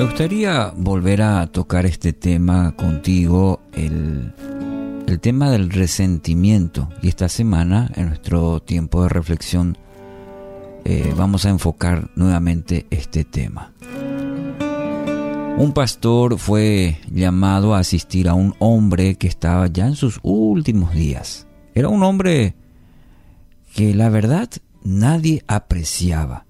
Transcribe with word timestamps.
Me 0.00 0.06
gustaría 0.06 0.72
volver 0.74 1.20
a 1.20 1.46
tocar 1.48 1.84
este 1.84 2.14
tema 2.14 2.74
contigo, 2.74 3.60
el, 3.74 4.32
el 5.06 5.20
tema 5.20 5.50
del 5.50 5.68
resentimiento. 5.68 6.88
Y 7.02 7.08
esta 7.08 7.28
semana, 7.28 7.92
en 7.96 8.08
nuestro 8.08 8.60
tiempo 8.60 9.02
de 9.02 9.10
reflexión, 9.10 9.76
eh, 10.86 11.12
vamos 11.18 11.44
a 11.44 11.50
enfocar 11.50 12.08
nuevamente 12.16 12.86
este 12.88 13.24
tema. 13.24 13.74
Un 15.58 15.72
pastor 15.74 16.38
fue 16.38 16.96
llamado 17.10 17.74
a 17.74 17.80
asistir 17.80 18.30
a 18.30 18.32
un 18.32 18.54
hombre 18.58 19.16
que 19.16 19.28
estaba 19.28 19.66
ya 19.66 19.86
en 19.86 19.96
sus 19.96 20.18
últimos 20.22 20.94
días. 20.94 21.46
Era 21.74 21.88
un 21.88 22.02
hombre 22.02 22.54
que 23.74 23.92
la 23.94 24.08
verdad 24.08 24.48
nadie 24.82 25.44
apreciaba. 25.46 26.46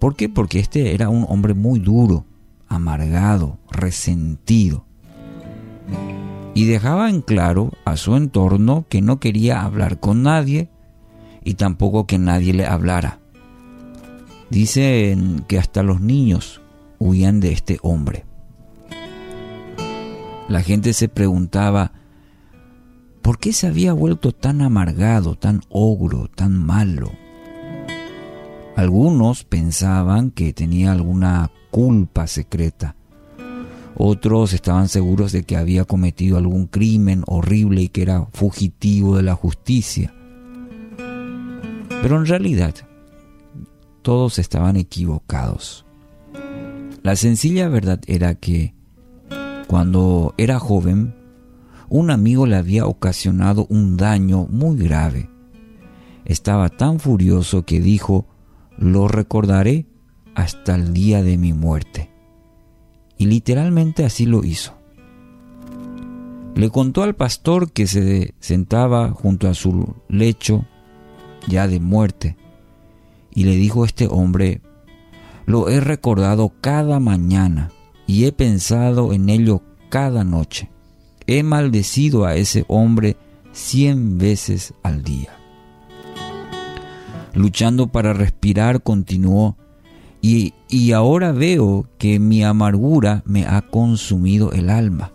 ¿Por 0.00 0.16
qué? 0.16 0.28
Porque 0.28 0.58
este 0.58 0.94
era 0.94 1.08
un 1.08 1.26
hombre 1.28 1.54
muy 1.54 1.78
duro, 1.78 2.26
amargado, 2.68 3.58
resentido. 3.70 4.84
Y 6.54 6.64
dejaba 6.64 7.10
en 7.10 7.20
claro 7.20 7.72
a 7.84 7.96
su 7.96 8.16
entorno 8.16 8.86
que 8.88 9.02
no 9.02 9.20
quería 9.20 9.62
hablar 9.62 10.00
con 10.00 10.22
nadie 10.22 10.70
y 11.44 11.54
tampoco 11.54 12.06
que 12.06 12.18
nadie 12.18 12.52
le 12.54 12.66
hablara. 12.66 13.20
Dicen 14.50 15.44
que 15.48 15.58
hasta 15.58 15.82
los 15.82 16.00
niños 16.00 16.60
huían 16.98 17.40
de 17.40 17.52
este 17.52 17.78
hombre. 17.82 18.24
La 20.48 20.62
gente 20.62 20.92
se 20.92 21.08
preguntaba, 21.08 21.92
¿por 23.20 23.38
qué 23.38 23.52
se 23.52 23.66
había 23.66 23.92
vuelto 23.92 24.32
tan 24.32 24.62
amargado, 24.62 25.34
tan 25.34 25.62
ogro, 25.68 26.28
tan 26.34 26.56
malo? 26.64 27.10
Algunos 28.76 29.44
pensaban 29.44 30.30
que 30.30 30.52
tenía 30.52 30.92
alguna 30.92 31.50
culpa 31.70 32.26
secreta. 32.26 32.94
Otros 33.96 34.52
estaban 34.52 34.88
seguros 34.88 35.32
de 35.32 35.44
que 35.44 35.56
había 35.56 35.86
cometido 35.86 36.36
algún 36.36 36.66
crimen 36.66 37.22
horrible 37.26 37.80
y 37.80 37.88
que 37.88 38.02
era 38.02 38.26
fugitivo 38.34 39.16
de 39.16 39.22
la 39.22 39.34
justicia. 39.34 40.12
Pero 42.02 42.18
en 42.18 42.26
realidad, 42.26 42.74
todos 44.02 44.38
estaban 44.38 44.76
equivocados. 44.76 45.86
La 47.02 47.16
sencilla 47.16 47.68
verdad 47.68 48.00
era 48.06 48.34
que 48.34 48.74
cuando 49.68 50.34
era 50.36 50.58
joven, 50.58 51.14
un 51.88 52.10
amigo 52.10 52.46
le 52.46 52.56
había 52.56 52.84
ocasionado 52.86 53.66
un 53.70 53.96
daño 53.96 54.46
muy 54.50 54.76
grave. 54.76 55.30
Estaba 56.26 56.68
tan 56.68 57.00
furioso 57.00 57.64
que 57.64 57.80
dijo, 57.80 58.26
lo 58.78 59.08
recordaré 59.08 59.86
hasta 60.34 60.74
el 60.74 60.92
día 60.92 61.22
de 61.22 61.38
mi 61.38 61.52
muerte. 61.52 62.10
Y 63.18 63.26
literalmente 63.26 64.04
así 64.04 64.26
lo 64.26 64.44
hizo. 64.44 64.74
Le 66.54 66.70
contó 66.70 67.02
al 67.02 67.14
pastor 67.14 67.72
que 67.72 67.86
se 67.86 68.34
sentaba 68.40 69.10
junto 69.10 69.48
a 69.48 69.54
su 69.54 69.94
lecho 70.08 70.64
ya 71.46 71.68
de 71.68 71.80
muerte 71.80 72.36
y 73.36 73.44
le 73.44 73.54
dijo 73.54 73.84
este 73.84 74.08
hombre, 74.10 74.62
lo 75.44 75.68
he 75.68 75.80
recordado 75.80 76.54
cada 76.62 76.98
mañana 76.98 77.70
y 78.06 78.24
he 78.24 78.32
pensado 78.32 79.12
en 79.12 79.28
ello 79.28 79.62
cada 79.90 80.24
noche. 80.24 80.70
He 81.26 81.42
maldecido 81.42 82.24
a 82.24 82.34
ese 82.36 82.64
hombre 82.66 83.16
cien 83.52 84.16
veces 84.16 84.72
al 84.82 85.02
día. 85.02 85.35
Luchando 87.36 87.86
para 87.86 88.12
respirar, 88.12 88.82
continuó, 88.82 89.56
y, 90.20 90.54
y 90.68 90.90
ahora 90.90 91.30
veo 91.30 91.88
que 91.98 92.18
mi 92.18 92.42
amargura 92.42 93.22
me 93.24 93.46
ha 93.46 93.62
consumido 93.62 94.50
el 94.50 94.70
alma. 94.70 95.12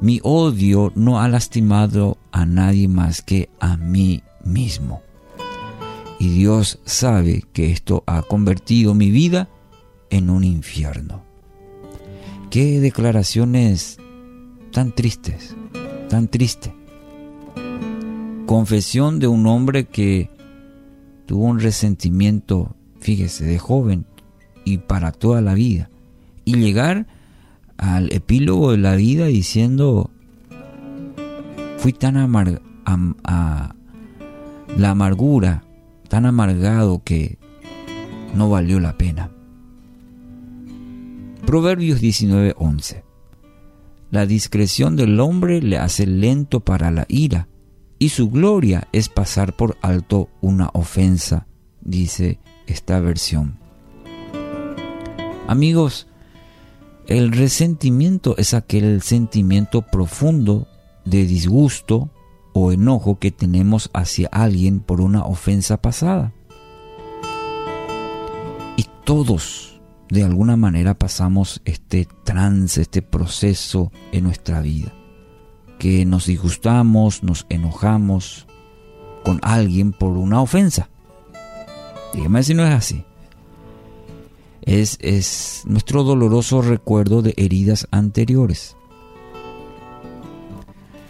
Mi 0.00 0.18
odio 0.24 0.90
no 0.96 1.20
ha 1.20 1.28
lastimado 1.28 2.18
a 2.32 2.44
nadie 2.44 2.88
más 2.88 3.22
que 3.22 3.48
a 3.60 3.76
mí 3.76 4.24
mismo 4.42 5.04
y 6.24 6.28
Dios 6.28 6.78
sabe 6.86 7.44
que 7.52 7.70
esto 7.70 8.02
ha 8.06 8.22
convertido 8.22 8.94
mi 8.94 9.10
vida 9.10 9.50
en 10.08 10.30
un 10.30 10.42
infierno. 10.42 11.22
Qué 12.50 12.80
declaraciones 12.80 13.98
tan 14.72 14.94
tristes, 14.94 15.54
tan 16.08 16.28
triste. 16.28 16.74
Confesión 18.46 19.18
de 19.18 19.26
un 19.26 19.46
hombre 19.46 19.84
que 19.84 20.30
tuvo 21.26 21.44
un 21.44 21.60
resentimiento, 21.60 22.76
fíjese, 23.00 23.44
de 23.44 23.58
joven 23.58 24.06
y 24.64 24.78
para 24.78 25.12
toda 25.12 25.40
la 25.40 25.54
vida. 25.54 25.90
Y 26.44 26.56
llegar 26.56 27.06
al 27.76 28.12
epílogo 28.12 28.72
de 28.72 28.78
la 28.78 28.96
vida 28.96 29.26
diciendo, 29.26 30.10
fui 31.78 31.92
tan 31.92 32.16
amarga, 32.16 32.60
a, 32.86 33.74
la 34.76 34.90
amargura 34.90 35.64
tan 36.08 36.26
amargado 36.26 37.02
que 37.04 37.38
no 38.34 38.50
valió 38.50 38.80
la 38.80 38.96
pena. 38.96 39.30
Proverbios 41.46 42.00
19:11 42.00 43.02
La 44.10 44.26
discreción 44.26 44.96
del 44.96 45.20
hombre 45.20 45.60
le 45.62 45.78
hace 45.78 46.06
lento 46.06 46.60
para 46.60 46.90
la 46.90 47.06
ira, 47.08 47.48
y 48.04 48.10
su 48.10 48.28
gloria 48.28 48.86
es 48.92 49.08
pasar 49.08 49.56
por 49.56 49.78
alto 49.80 50.28
una 50.42 50.68
ofensa, 50.74 51.46
dice 51.80 52.38
esta 52.66 53.00
versión. 53.00 53.58
Amigos, 55.48 56.06
el 57.06 57.32
resentimiento 57.32 58.36
es 58.36 58.52
aquel 58.52 59.00
sentimiento 59.00 59.80
profundo 59.80 60.68
de 61.06 61.24
disgusto, 61.24 62.10
o 62.52 62.72
enojo 62.72 63.18
que 63.18 63.30
tenemos 63.30 63.88
hacia 63.94 64.28
alguien 64.28 64.80
por 64.80 65.00
una 65.00 65.24
ofensa 65.24 65.80
pasada. 65.80 66.34
Y 68.76 68.84
todos 69.04 69.80
de 70.10 70.24
alguna 70.24 70.58
manera 70.58 70.92
pasamos 70.92 71.62
este 71.64 72.06
trance, 72.22 72.82
este 72.82 73.00
proceso 73.00 73.90
en 74.12 74.24
nuestra 74.24 74.60
vida. 74.60 74.92
Que 75.84 76.06
nos 76.06 76.24
disgustamos, 76.24 77.22
nos 77.22 77.44
enojamos 77.50 78.46
con 79.22 79.38
alguien 79.42 79.92
por 79.92 80.16
una 80.16 80.40
ofensa. 80.40 80.88
Dígame 82.14 82.42
si 82.42 82.54
no 82.54 82.64
es 82.64 82.72
así. 82.72 83.04
Es, 84.62 84.96
es 85.02 85.62
nuestro 85.66 86.02
doloroso 86.02 86.62
recuerdo 86.62 87.20
de 87.20 87.34
heridas 87.36 87.86
anteriores. 87.90 88.78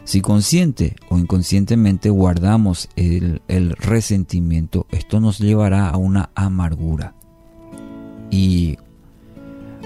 Si 0.02 0.20
consciente 0.20 0.96
o 1.08 1.18
inconscientemente 1.18 2.10
guardamos 2.10 2.88
el, 2.96 3.40
resentimiento, 3.78 4.88
esto 4.90 5.20
nos 5.20 5.38
llevará 5.38 5.88
a 5.88 5.98
una 5.98 6.30
amargura. 6.34 7.14
Y 8.28 8.76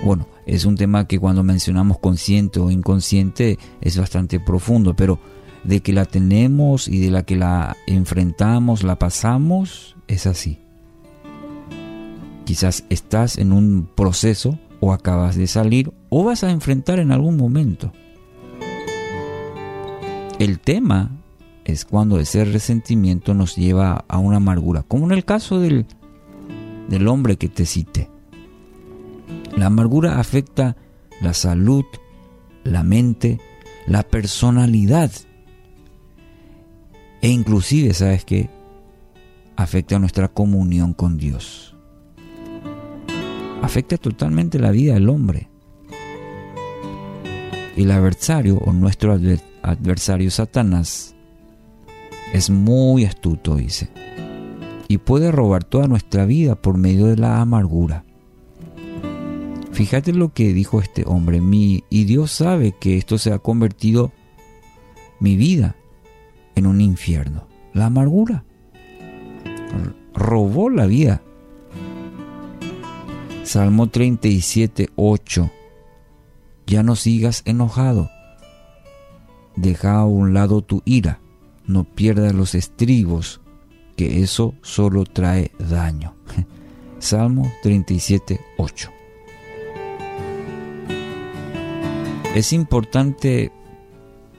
bueno, 0.03 0.27
es 0.49 0.65
un 0.65 0.77
tema 0.77 1.07
que 1.07 1.21
cuando 1.21 1.45
mencionamos 1.45 1.99
consciente 1.99 2.59
o 2.59 2.71
inconsciente 2.71 3.59
es 3.83 3.99
bastante 3.99 4.41
profundo, 4.41 4.97
pero 4.97 5.21
de 5.63 5.81
que 5.81 5.93
la 5.93 6.07
tenemos 6.07 6.89
y 6.89 7.01
de 7.01 7.11
la 7.11 7.23
que 7.23 7.37
la 7.37 7.77
enfrentamos, 7.87 8.83
la 8.83 8.99
pasamos, 8.99 9.95
es 10.09 10.27
así. 10.27 10.59
Quizás 12.47 12.85
estás 12.89 13.37
en 13.37 13.53
un 13.53 13.91
proceso 13.95 14.59
o 14.81 14.95
acabas 14.95 15.37
de 15.37 15.47
salir 15.47 15.93
o 16.09 16.25
vas 16.25 16.43
a 16.45 16.51
enfrentar 16.51 16.99
en 16.99 17.13
algún 17.13 17.37
momento. 17.37 17.93
El 20.39 20.61
tema 20.61 21.11
es 21.67 21.85
cuando 21.85 22.19
ese 22.19 22.47
resentimiento 22.47 23.35
nos 23.35 23.55
lleva 23.55 24.07
a 24.09 24.17
una 24.17 24.39
amargura, 24.39 24.83
como 24.83 25.05
en 25.05 25.13
el 25.13 25.27
caso 25.27 25.61
del, 25.61 25.85
del 26.89 27.07
hombre 27.07 27.37
que 27.37 27.51
te 27.51 27.67
cité. 27.67 28.09
La 29.59 29.67
amargura 29.67 30.21
afecta 30.21 30.77
la 31.21 31.35
salud, 31.35 31.85
la 32.63 32.85
mente, 32.85 33.41
la 33.89 34.05
personalidad 34.05 35.11
e 37.21 37.29
inclusive, 37.29 37.93
¿sabes 37.93 38.25
qué? 38.25 38.49
Afecta 39.57 39.99
nuestra 39.99 40.29
comunión 40.29 40.95
con 40.95 41.19
Dios. 41.19 41.75
Afecta 43.61 43.97
totalmente 43.97 44.61
la 44.61 44.71
vida 44.71 44.95
del 44.95 45.09
hombre. 45.09 45.51
El 47.77 47.91
adversario 47.91 48.59
o 48.59 48.73
nuestro 48.73 49.13
adversario 49.13 49.49
adversario 49.63 50.31
Satanás 50.31 51.15
es 52.33 52.49
muy 52.49 53.05
astuto, 53.05 53.57
dice, 53.57 53.91
y 54.87 54.99
puede 54.99 55.33
robar 55.33 55.65
toda 55.65 55.89
nuestra 55.89 56.25
vida 56.25 56.55
por 56.55 56.79
medio 56.79 57.07
de 57.07 57.17
la 57.17 57.41
amargura. 57.41 58.05
Fíjate 59.79 60.13
lo 60.13 60.33
que 60.33 60.53
dijo 60.53 60.81
este 60.81 61.05
hombre, 61.07 61.41
mi, 61.41 61.85
y 61.89 62.03
Dios 62.03 62.33
sabe 62.33 62.73
que 62.73 62.97
esto 62.97 63.17
se 63.17 63.33
ha 63.33 63.39
convertido 63.39 64.11
mi 65.21 65.37
vida 65.37 65.77
en 66.57 66.67
un 66.67 66.81
infierno. 66.81 67.47
La 67.75 67.87
amargura 67.87 68.43
robó 70.15 70.69
la 70.69 70.87
vida. 70.87 71.23
Salmo 73.45 73.89
37, 73.89 74.89
8. 74.97 75.49
Ya 76.67 76.83
no 76.83 76.97
sigas 76.97 77.43
enojado. 77.45 78.11
Deja 79.55 80.01
a 80.01 80.07
un 80.07 80.35
lado 80.35 80.61
tu 80.61 80.83
ira. 80.87 81.21
No 81.67 81.85
pierdas 81.85 82.35
los 82.35 82.57
estribos, 82.57 83.41
que 83.95 84.25
eso 84.25 84.57
solo 84.61 85.05
trae 85.05 85.53
daño. 85.61 86.17
Salmo 86.99 87.53
37, 87.63 88.41
8. 88.57 88.98
Es 92.35 92.53
importante, 92.53 93.51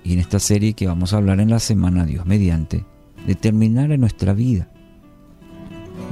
y 0.03 0.13
en 0.13 0.19
esta 0.19 0.39
serie 0.39 0.73
que 0.73 0.87
vamos 0.87 1.13
a 1.13 1.17
hablar 1.17 1.39
en 1.39 1.49
la 1.49 1.59
semana 1.59 2.05
Dios 2.05 2.25
mediante, 2.25 2.85
determinar 3.25 3.91
en 3.91 4.01
nuestra 4.01 4.33
vida. 4.33 4.71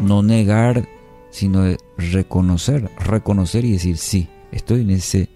No 0.04 0.22
negar, 0.22 0.88
sino 1.30 1.64
reconocer, 1.98 2.90
reconocer 3.00 3.64
y 3.64 3.74
decir, 3.74 3.98
sí, 3.98 4.28
estoy 4.52 4.82
en 4.82 4.90
ese, 4.90 5.30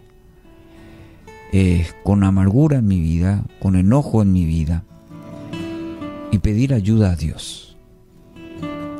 eh, 1.53 1.87
con 2.03 2.23
amargura 2.23 2.79
en 2.79 2.87
mi 2.87 2.99
vida, 2.99 3.45
con 3.61 3.75
enojo 3.75 4.21
en 4.21 4.33
mi 4.33 4.45
vida, 4.45 4.83
y 6.31 6.39
pedir 6.39 6.73
ayuda 6.73 7.11
a 7.11 7.15
Dios. 7.15 7.77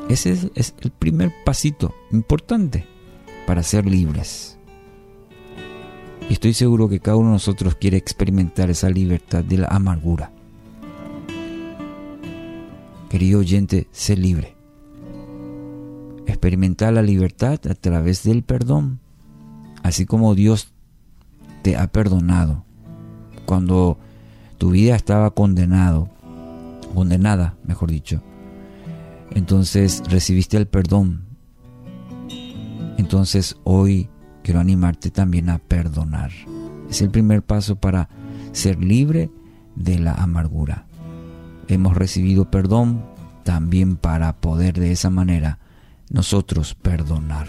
Ese 0.10 0.32
es, 0.32 0.48
es 0.56 0.76
el 0.82 0.92
primer 0.92 1.32
pasito 1.44 1.94
importante 2.12 2.86
para 3.48 3.64
ser 3.64 3.86
libres. 3.86 4.58
Y 6.32 6.36
estoy 6.36 6.54
seguro 6.54 6.88
que 6.88 7.02
cada 7.02 7.18
uno 7.18 7.28
de 7.28 7.34
nosotros 7.34 7.76
quiere 7.76 7.98
experimentar 7.98 8.70
esa 8.70 8.90
libertad 8.90 9.44
de 9.44 9.58
la 9.58 9.68
amargura. 9.68 10.32
Querido 13.10 13.42
oyente, 13.42 13.90
sé 13.92 14.16
libre. 14.16 14.56
Experimentar 16.28 16.94
la 16.94 17.02
libertad 17.02 17.60
a 17.70 17.76
través 17.76 18.24
del 18.24 18.44
perdón, 18.44 19.02
así 19.84 20.06
como 20.06 20.34
Dios 20.34 20.72
te 21.64 21.76
ha 21.76 21.88
perdonado. 21.88 22.64
Cuando 23.46 23.98
tu 24.58 24.72
vida 24.72 24.96
estaba 24.96 25.32
condenado, 25.32 26.08
condenada, 26.96 27.58
mejor 27.66 27.92
dicho, 27.92 28.24
entonces 29.32 30.02
recibiste 30.10 30.56
el 30.56 30.68
perdón. 30.68 31.26
Entonces 32.98 33.58
hoy 33.66 34.08
quiero 34.44 34.60
animarte 34.60 35.12
también 35.12 35.50
a 35.50 35.60
perdonar. 35.60 36.32
Es 36.90 37.02
el 37.02 37.10
primer 37.10 37.42
paso 37.44 37.76
para 37.76 38.10
ser 38.52 38.84
libre 38.84 39.30
de 39.76 40.00
la 40.00 40.14
amargura. 40.14 40.86
Hemos 41.68 41.96
recibido 41.96 42.52
perdón 42.52 43.06
también 43.44 43.96
para 43.96 44.34
poder 44.38 44.80
de 44.80 44.92
esa 44.92 45.10
manera 45.10 45.60
nosotros 46.10 46.76
perdonar. 46.76 47.48